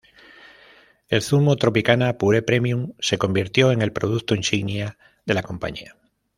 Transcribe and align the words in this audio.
El 1.09 1.21
zumo, 1.21 1.57
"Tropicana 1.57 2.17
Pure 2.17 2.41
Premium", 2.41 2.93
se 2.97 3.19
convirtió 3.19 3.71
en 3.71 3.83
el 3.83 3.91
producto 3.93 4.33
insignia 4.33 4.97
de 5.27 5.35
la 5.35 5.43
compañía. 5.43 5.95